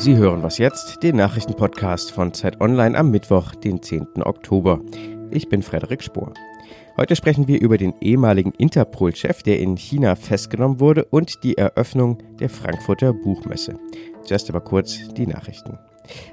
[0.00, 4.22] Sie hören was jetzt, den Nachrichtenpodcast von Zeit Online am Mittwoch, den 10.
[4.22, 4.80] Oktober.
[5.30, 6.32] Ich bin Frederik Spohr.
[6.96, 12.16] Heute sprechen wir über den ehemaligen Interpol-Chef, der in China festgenommen wurde, und die Eröffnung
[12.38, 13.78] der Frankfurter Buchmesse.
[14.22, 15.78] Zuerst aber kurz die Nachrichten.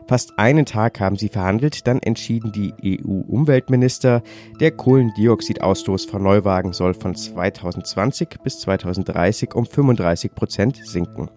[0.08, 2.74] Fast einen Tag haben sie verhandelt, dann entschieden die
[3.06, 4.24] EU-Umweltminister,
[4.60, 11.30] der Kohlendioxidausstoß von Neuwagen soll von 2020 bis 2030 um 35 Prozent sinken.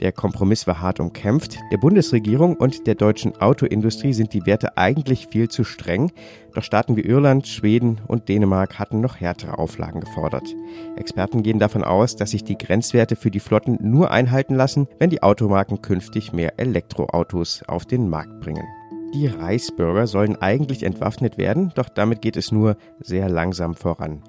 [0.00, 1.58] Der Kompromiss war hart umkämpft.
[1.72, 6.12] Der Bundesregierung und der deutschen Autoindustrie sind die Werte eigentlich viel zu streng.
[6.54, 10.44] Doch Staaten wie Irland, Schweden und Dänemark hatten noch härtere Auflagen gefordert.
[10.96, 15.10] Experten gehen davon aus, dass sich die Grenzwerte für die Flotten nur einhalten lassen, wenn
[15.10, 18.64] die Automarken künftig mehr Elektroautos auf den Markt bringen.
[19.14, 24.22] Die Reichsbürger sollen eigentlich entwaffnet werden, doch damit geht es nur sehr langsam voran.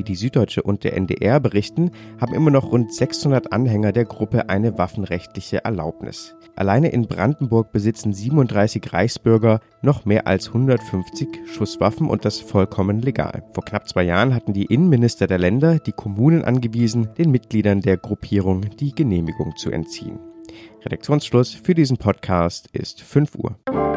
[0.00, 1.90] Wie die Süddeutsche und der NDR berichten,
[2.22, 6.34] haben immer noch rund 600 Anhänger der Gruppe eine waffenrechtliche Erlaubnis.
[6.56, 13.44] Alleine in Brandenburg besitzen 37 Reichsbürger noch mehr als 150 Schusswaffen und das vollkommen legal.
[13.52, 17.98] Vor knapp zwei Jahren hatten die Innenminister der Länder die Kommunen angewiesen, den Mitgliedern der
[17.98, 20.18] Gruppierung die Genehmigung zu entziehen.
[20.82, 23.89] Redaktionsschluss für diesen Podcast ist 5 Uhr.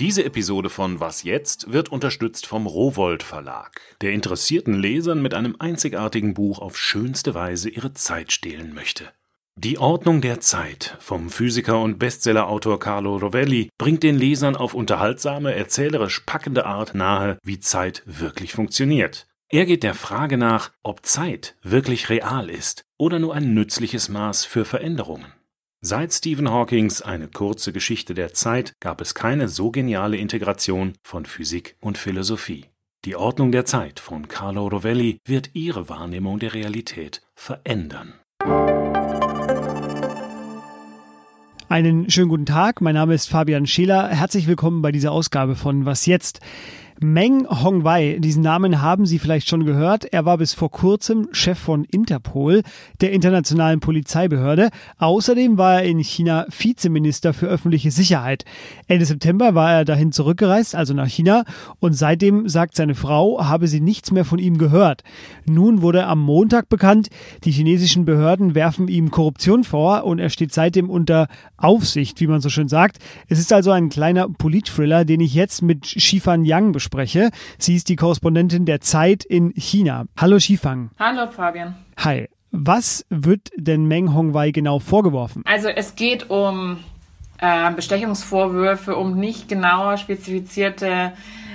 [0.00, 5.56] Diese Episode von Was jetzt wird unterstützt vom Rowold Verlag, der interessierten Lesern mit einem
[5.58, 9.10] einzigartigen Buch auf schönste Weise ihre Zeit stehlen möchte.
[9.56, 15.56] Die Ordnung der Zeit vom Physiker und Bestsellerautor Carlo Rovelli bringt den Lesern auf unterhaltsame,
[15.56, 19.26] erzählerisch packende Art nahe, wie Zeit wirklich funktioniert.
[19.48, 24.44] Er geht der Frage nach, ob Zeit wirklich real ist oder nur ein nützliches Maß
[24.44, 25.32] für Veränderungen.
[25.80, 31.24] Seit Stephen Hawkings Eine kurze Geschichte der Zeit gab es keine so geniale Integration von
[31.24, 32.66] Physik und Philosophie.
[33.04, 38.14] Die Ordnung der Zeit von Carlo Rovelli wird Ihre Wahrnehmung der Realität verändern.
[41.68, 44.08] Einen schönen guten Tag, mein Name ist Fabian Scheler.
[44.08, 46.40] Herzlich willkommen bei dieser Ausgabe von Was jetzt?
[47.00, 50.12] Meng Hongwei, diesen Namen haben Sie vielleicht schon gehört.
[50.12, 52.62] Er war bis vor kurzem Chef von Interpol,
[53.00, 54.70] der internationalen Polizeibehörde.
[54.98, 58.44] Außerdem war er in China Vizeminister für öffentliche Sicherheit.
[58.88, 61.44] Ende September war er dahin zurückgereist, also nach China,
[61.78, 65.04] und seitdem sagt seine Frau, habe sie nichts mehr von ihm gehört.
[65.46, 67.10] Nun wurde am Montag bekannt,
[67.44, 71.28] die chinesischen Behörden werfen ihm Korruption vor und er steht seitdem unter
[71.58, 72.98] Aufsicht, wie man so schön sagt.
[73.28, 77.30] Es ist also ein kleiner Politthriller, den ich jetzt mit Shifan Yang bespreche spreche.
[77.58, 80.06] Sie ist die Korrespondentin der Zeit in China.
[80.16, 80.90] Hallo Shifang.
[80.98, 81.74] Hallo Fabian.
[81.98, 82.28] Hi.
[82.50, 85.42] Was wird denn Meng Hongwei genau vorgeworfen?
[85.44, 86.78] Also es geht um
[87.40, 91.12] äh, Bestechungsvorwürfe, um nicht genauer spezifizierte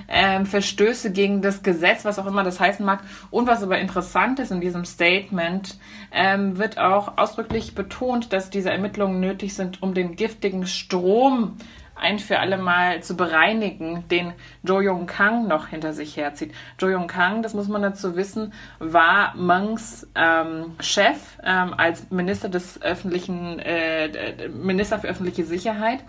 [0.08, 3.00] ähm, Verstöße gegen das Gesetz, was auch immer das heißen mag.
[3.32, 5.80] Und was aber interessant ist in diesem Statement,
[6.12, 11.58] ähm, wird auch ausdrücklich betont, dass diese Ermittlungen nötig sind, um den giftigen Strom
[12.04, 14.34] ein für alle Mal zu bereinigen, den
[14.66, 16.54] Zhou Yongkang noch hinter sich herzieht.
[16.78, 22.82] Zhou Yongkang, das muss man dazu wissen, war Mengs ähm, Chef ähm, als Minister des
[22.82, 26.04] öffentlichen äh, Minister für öffentliche Sicherheit.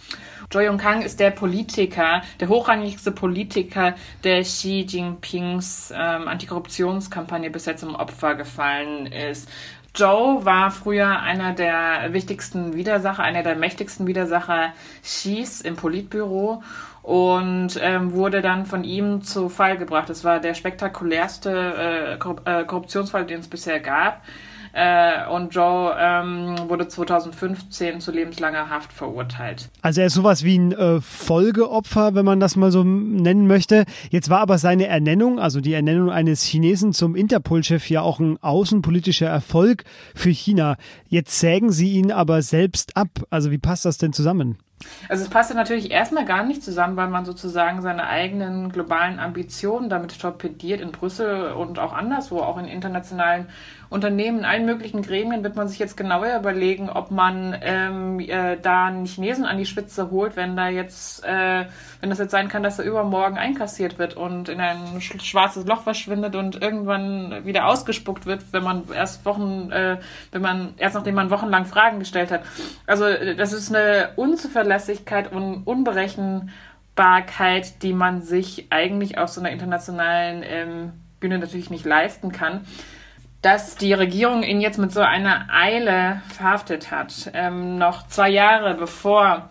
[0.51, 3.95] Zhou Yongkang ist der Politiker, der hochrangigste Politiker,
[4.25, 9.49] der Xi Jinpings ähm, Antikorruptionskampagne bis jetzt zum Opfer gefallen ist.
[9.95, 14.73] Joe war früher einer der wichtigsten Widersacher, einer der mächtigsten Widersacher
[15.03, 16.65] Xis im Politbüro
[17.03, 20.09] und ähm, wurde dann von ihm zu Fall gebracht.
[20.09, 24.23] Das war der spektakulärste äh, äh Korruptionsfall, den es bisher gab.
[24.75, 29.71] Äh, und Joe ähm, wurde 2015 zu lebenslanger Haft verurteilt.
[29.83, 33.85] Also er ist sowas wie ein äh, Folgeopfer, wenn man das mal so nennen möchte.
[34.11, 38.37] Jetzt war aber seine Ernennung, also die Ernennung eines Chinesen zum Interpol-Chef ja auch ein
[38.43, 40.77] außenpolitischer Erfolg für China.
[41.09, 43.11] Jetzt sägen sie ihn aber selbst ab.
[43.31, 44.59] Also wie passt das denn zusammen?
[45.09, 49.89] Also es passte natürlich erstmal gar nicht zusammen, weil man sozusagen seine eigenen globalen Ambitionen
[49.89, 53.47] damit torpediert in Brüssel und auch anderswo, auch in internationalen
[53.95, 58.57] Unternehmen, in allen möglichen Gremien wird man sich jetzt genauer überlegen, ob man ähm, äh,
[58.61, 61.67] da einen Chinesen an die Spitze holt, wenn da jetzt, äh,
[62.01, 65.83] wenn das jetzt sein kann, dass er übermorgen einkassiert wird und in ein schwarzes Loch
[65.83, 69.99] verschwindet und irgendwann wieder ausgespuckt wird, wenn man erst Wochen, äh,
[70.33, 72.43] wenn man erst nachdem man wochenlang Fragen gestellt hat.
[72.87, 73.05] Also
[73.37, 74.11] das ist eine
[74.75, 81.85] Unzuverlässigkeit und Unberechenbarkeit, die man sich eigentlich auf so einer internationalen ähm, Bühne natürlich nicht
[81.85, 82.65] leisten kann
[83.41, 88.73] dass die Regierung ihn jetzt mit so einer Eile verhaftet hat, ähm, noch zwei Jahre
[88.73, 89.51] bevor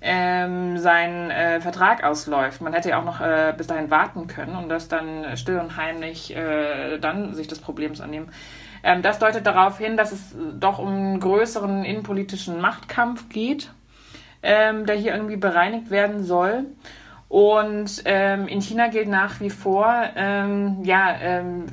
[0.00, 2.60] ähm, sein äh, Vertrag ausläuft.
[2.60, 5.76] Man hätte ja auch noch äh, bis dahin warten können und das dann still und
[5.76, 8.30] heimlich äh, dann sich des Problems annehmen.
[8.84, 13.72] Ähm, das deutet darauf hin, dass es doch um einen größeren innenpolitischen Machtkampf geht,
[14.42, 16.64] ähm, der hier irgendwie bereinigt werden soll.
[17.28, 21.64] Und ähm, in China gilt nach wie vor, ähm, ja, ähm,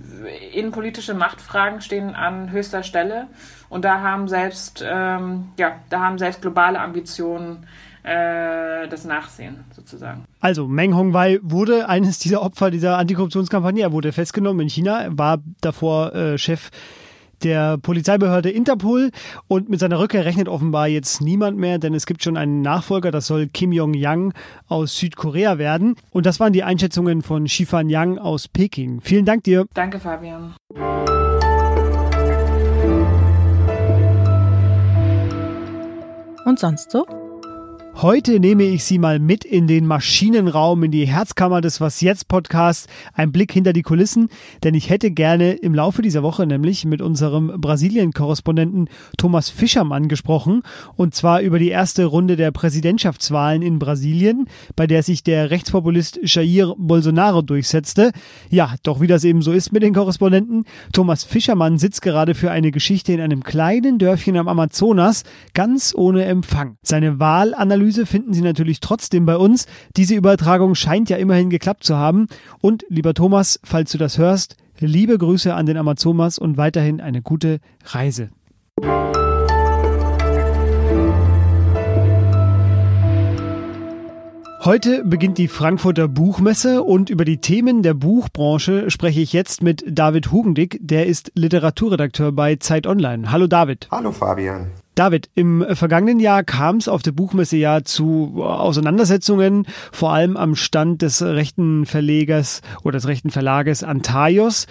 [0.54, 3.28] innenpolitische Machtfragen stehen an höchster Stelle.
[3.68, 7.68] Und da haben selbst, ähm, ja, da haben selbst globale Ambitionen
[8.04, 10.24] äh, das Nachsehen sozusagen.
[10.40, 13.82] Also Meng Hongwei wurde eines dieser Opfer dieser Antikorruptionskampagne.
[13.82, 16.70] Er wurde festgenommen in China, war davor äh, Chef
[17.44, 19.12] der Polizeibehörde Interpol
[19.48, 23.12] und mit seiner Rückkehr rechnet offenbar jetzt niemand mehr, denn es gibt schon einen Nachfolger,
[23.12, 24.34] das soll Kim Jong-yang
[24.68, 25.96] aus Südkorea werden.
[26.12, 29.02] Und das waren die Einschätzungen von Shifan Yang aus Peking.
[29.02, 29.66] Vielen Dank dir.
[29.74, 30.56] Danke, Fabian.
[36.46, 37.06] Und sonst so?
[37.96, 42.30] Heute nehme ich Sie mal mit in den Maschinenraum, in die Herzkammer des Was jetzt
[42.30, 42.88] Podcasts.
[43.14, 44.30] Ein Blick hinter die Kulissen,
[44.64, 48.88] denn ich hätte gerne im Laufe dieser Woche nämlich mit unserem Brasilien-Korrespondenten
[49.18, 50.64] Thomas Fischermann gesprochen
[50.96, 54.48] und zwar über die erste Runde der Präsidentschaftswahlen in Brasilien,
[54.78, 58.14] bei der sich der Rechtspopulist Jair Bolsonaro durchsetzte.
[58.50, 60.64] Ja, doch wie das eben so ist mit den Korrespondenten,
[60.94, 66.24] Thomas Fischermann sitzt gerade für eine Geschichte in einem kleinen Dörfchen am Amazonas, ganz ohne
[66.24, 66.78] Empfang.
[66.82, 69.66] Seine Wahlanalyse Analyse finden Sie natürlich trotzdem bei uns.
[69.98, 72.28] Diese Übertragung scheint ja immerhin geklappt zu haben.
[72.62, 77.24] Und lieber Thomas, falls du das hörst, liebe Grüße an den Amazonas und weiterhin eine
[77.24, 78.30] gute Reise.
[84.64, 89.84] Heute beginnt die Frankfurter Buchmesse und über die Themen der Buchbranche spreche ich jetzt mit
[89.88, 93.32] David Hugendick, der ist Literaturredakteur bei Zeit Online.
[93.32, 93.88] Hallo David.
[93.90, 94.68] Hallo Fabian.
[95.00, 100.56] David, im vergangenen Jahr kam es auf der Buchmesse ja zu Auseinandersetzungen, vor allem am
[100.56, 104.68] Stand des rechten Verlegers oder des rechten Verlages Antaios.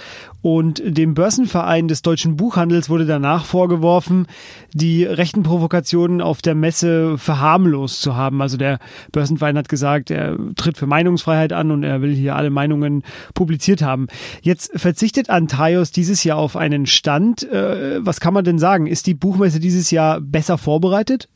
[0.51, 4.27] Und dem Börsenverein des deutschen Buchhandels wurde danach vorgeworfen,
[4.73, 8.41] die rechten Provokationen auf der Messe verharmlost zu haben.
[8.41, 8.79] Also der
[9.13, 13.03] Börsenverein hat gesagt, er tritt für Meinungsfreiheit an und er will hier alle Meinungen
[13.35, 14.07] publiziert haben.
[14.41, 17.43] Jetzt verzichtet Antaios dieses Jahr auf einen Stand.
[17.43, 18.87] Äh, was kann man denn sagen?
[18.87, 21.29] Ist die Buchmesse dieses Jahr besser vorbereitet?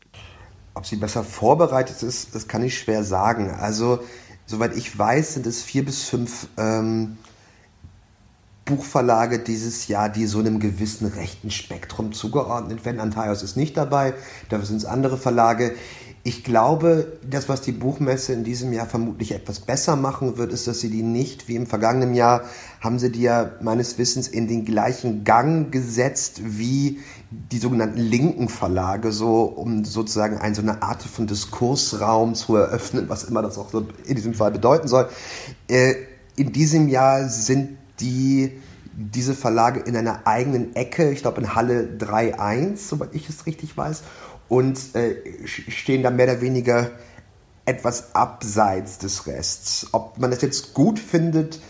[0.73, 3.51] Ob sie besser vorbereitet ist, das kann ich schwer sagen.
[3.51, 3.99] Also,
[4.47, 7.19] soweit ich weiß, sind es vier bis fünf ähm,
[8.65, 13.01] Buchverlage dieses Jahr, die so einem gewissen rechten Spektrum zugeordnet werden.
[13.01, 14.15] Antaios ist nicht dabei,
[14.49, 15.75] dafür sind es andere Verlage.
[16.25, 20.69] Ich glaube, das, was die Buchmesse in diesem Jahr vermutlich etwas besser machen wird, ist,
[20.69, 22.43] dass sie die nicht, wie im vergangenen Jahr,
[22.81, 27.01] haben sie die ja meines Wissens in den gleichen Gang gesetzt wie
[27.31, 33.09] die sogenannten linken Verlage, so um sozusagen eine, so eine Art von Diskursraum zu eröffnen,
[33.09, 35.09] was immer das auch so in diesem Fall bedeuten soll.
[35.67, 35.95] Äh,
[36.37, 38.61] in diesem Jahr sind die
[38.95, 43.77] diese Verlage in einer eigenen Ecke, ich glaube in Halle 3.1, soweit ich es richtig
[43.77, 44.03] weiß,
[44.49, 45.17] und äh,
[45.47, 46.91] stehen da mehr oder weniger
[47.65, 49.87] etwas abseits des Rests.
[49.93, 51.61] Ob man das jetzt gut findet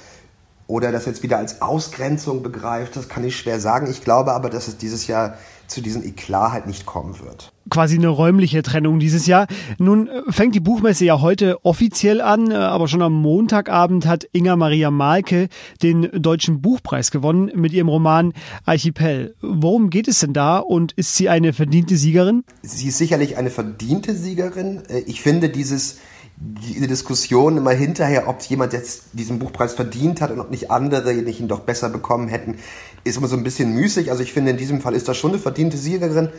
[0.72, 3.90] oder das jetzt wieder als Ausgrenzung begreift, das kann ich schwer sagen.
[3.90, 5.36] Ich glaube aber, dass es dieses Jahr
[5.66, 7.52] zu diesem Eklat halt nicht kommen wird.
[7.68, 9.48] Quasi eine räumliche Trennung dieses Jahr.
[9.78, 14.26] Nun äh, fängt die Buchmesse ja heute offiziell an, äh, aber schon am Montagabend hat
[14.32, 15.48] Inga Maria Malke
[15.82, 18.32] den Deutschen Buchpreis gewonnen mit ihrem Roman
[18.64, 19.34] Archipel.
[19.42, 22.44] Worum geht es denn da und ist sie eine verdiente Siegerin?
[22.62, 24.84] Sie ist sicherlich eine verdiente Siegerin.
[24.88, 25.98] Äh, ich finde dieses
[26.44, 31.14] diese Diskussion immer hinterher, ob jemand jetzt diesen Buchpreis verdient hat und ob nicht andere
[31.14, 32.58] nicht ihn doch besser bekommen hätten,
[33.04, 34.10] ist immer so ein bisschen müßig.
[34.10, 36.30] Also ich finde, in diesem Fall ist das schon eine verdiente Siegerin.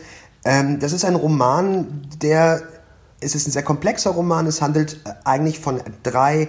[0.44, 2.62] Ähm, das ist ein Roman, der,
[3.20, 4.46] es ist ein sehr komplexer Roman.
[4.46, 6.48] Es handelt äh, eigentlich von drei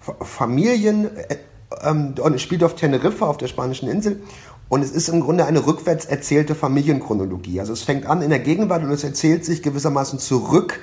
[0.00, 1.36] Familien äh,
[1.84, 4.20] ähm, und es spielt auf Teneriffa, auf der spanischen Insel.
[4.68, 7.60] Und es ist im Grunde eine rückwärts erzählte Familienchronologie.
[7.60, 10.80] Also es fängt an in der Gegenwart und es erzählt sich gewissermaßen zurück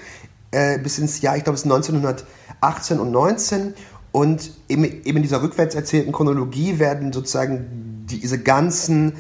[0.52, 3.74] äh, bis ins Jahr, ich glaube es ist 1918 und 19.
[4.12, 9.14] Und eben, eben in dieser rückwärts erzählten Chronologie werden sozusagen diese ganzen,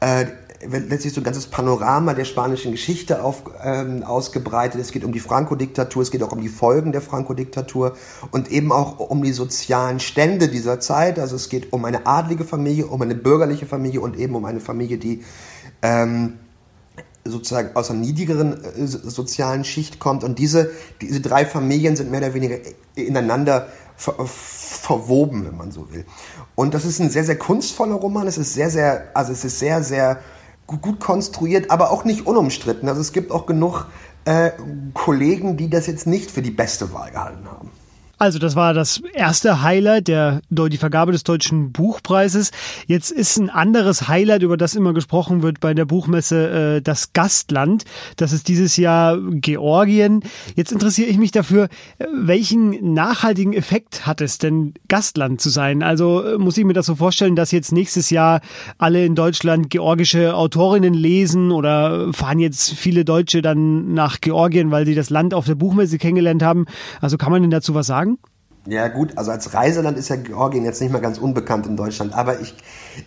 [0.00, 0.26] äh,
[0.68, 4.80] letztlich so ein ganzes Panorama der spanischen Geschichte auf, ähm, ausgebreitet.
[4.80, 7.96] Es geht um die Franco-Diktatur, es geht auch um die Folgen der Franco-Diktatur
[8.30, 11.18] und eben auch um die sozialen Stände dieser Zeit.
[11.18, 14.60] Also es geht um eine adlige Familie, um eine bürgerliche Familie und eben um eine
[14.60, 15.24] Familie, die
[15.82, 16.38] ähm,
[17.24, 20.24] sozusagen aus einer niedrigeren äh, sozialen Schicht kommt.
[20.24, 22.56] Und diese, diese drei Familien sind mehr oder weniger
[22.94, 26.04] ineinander ver verwoben, wenn man so will.
[26.56, 28.26] Und das ist ein sehr, sehr kunstvoller Roman.
[28.26, 30.18] Es ist sehr, sehr, also es ist sehr, sehr
[30.66, 32.88] gut, gut konstruiert, aber auch nicht unumstritten.
[32.88, 33.86] Also es gibt auch genug
[34.24, 34.50] äh,
[34.92, 37.70] Kollegen, die das jetzt nicht für die beste Wahl gehalten haben.
[38.22, 42.52] Also das war das erste Highlight, der, die Vergabe des Deutschen Buchpreises.
[42.86, 47.14] Jetzt ist ein anderes Highlight, über das immer gesprochen wird bei der Buchmesse, äh, das
[47.14, 47.82] Gastland.
[48.14, 50.22] Das ist dieses Jahr Georgien.
[50.54, 51.64] Jetzt interessiere ich mich dafür,
[51.98, 55.82] äh, welchen nachhaltigen Effekt hat es denn, Gastland zu sein?
[55.82, 58.40] Also äh, muss ich mir das so vorstellen, dass jetzt nächstes Jahr
[58.78, 64.86] alle in Deutschland georgische Autorinnen lesen oder fahren jetzt viele Deutsche dann nach Georgien, weil
[64.86, 66.66] sie das Land auf der Buchmesse kennengelernt haben?
[67.00, 68.11] Also kann man denn dazu was sagen?
[68.66, 72.12] Ja gut, also als Reiseland ist ja Georgien jetzt nicht mehr ganz unbekannt in Deutschland,
[72.14, 72.54] aber ich,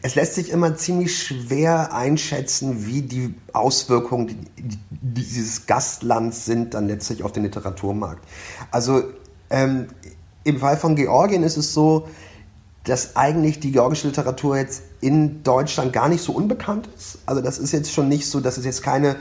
[0.01, 6.87] es lässt sich immer ziemlich schwer einschätzen, wie die Auswirkungen die, dieses Gastlands sind dann
[6.87, 8.21] letztlich auf den Literaturmarkt.
[8.69, 9.03] Also
[9.49, 9.87] ähm,
[10.43, 12.09] im Fall von Georgien ist es so,
[12.83, 17.19] dass eigentlich die georgische Literatur jetzt in Deutschland gar nicht so unbekannt ist.
[17.25, 19.15] Also das ist jetzt schon nicht so, dass es jetzt keine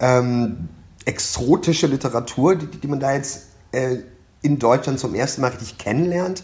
[0.00, 0.70] ähm,
[1.04, 3.98] exotische Literatur, die, die man da jetzt äh,
[4.46, 6.42] in Deutschland zum ersten Mal richtig kennenlernt.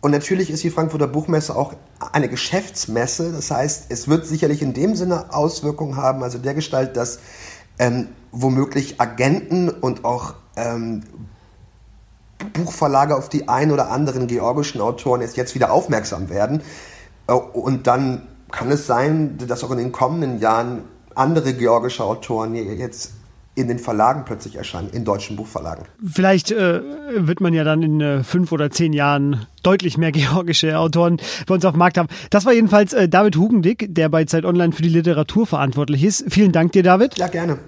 [0.00, 1.74] Und natürlich ist die Frankfurter Buchmesse auch
[2.12, 3.32] eine Geschäftsmesse.
[3.32, 7.20] Das heißt, es wird sicherlich in dem Sinne Auswirkungen haben, also der Gestalt, dass
[7.78, 11.04] ähm, womöglich Agenten und auch ähm,
[12.52, 16.62] Buchverlage auf die ein oder anderen georgischen Autoren jetzt, jetzt wieder aufmerksam werden.
[17.28, 20.82] Äh, und dann kann es sein, dass auch in den kommenden Jahren
[21.14, 23.12] andere georgische Autoren jetzt
[23.54, 25.84] in den Verlagen plötzlich erscheinen, in deutschen Buchverlagen.
[26.04, 26.80] Vielleicht äh,
[27.16, 31.54] wird man ja dann in äh, fünf oder zehn Jahren deutlich mehr georgische Autoren bei
[31.54, 32.08] uns auf dem Markt haben.
[32.30, 36.24] Das war jedenfalls äh, David Hugendick, der bei Zeit Online für die Literatur verantwortlich ist.
[36.28, 37.18] Vielen Dank dir, David.
[37.18, 37.58] Ja, gerne.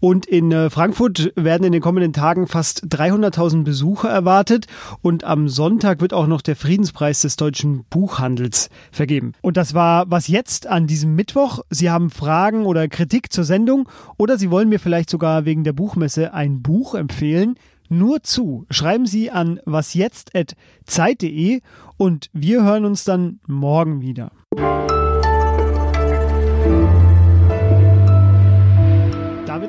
[0.00, 4.66] Und in äh, Frankfurt werden in den kommenden Tagen fast 300.000 Besucher erwartet.
[5.02, 9.32] Und am Sonntag wird auch noch der Friedenspreis des deutschen Buchhandels vergeben.
[9.42, 11.60] Und das war was jetzt an diesem Mittwoch.
[11.70, 15.72] Sie haben Fragen oder Kritik zur Sendung oder Sie wollen mir vielleicht sogar wegen der
[15.72, 17.56] Buchmesse ein Buch empfehlen.
[17.88, 18.66] Nur zu.
[18.70, 21.60] Schreiben Sie an wasjetzt.zeit.de
[21.96, 24.30] und wir hören uns dann morgen wieder.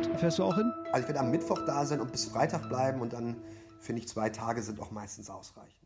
[0.01, 0.73] David, fährst du auch hin?
[0.91, 3.37] Also ich werde am Mittwoch da sein und bis Freitag bleiben und dann
[3.79, 5.80] finde ich zwei Tage sind auch meistens ausreichend.